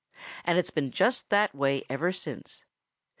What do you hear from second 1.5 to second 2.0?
way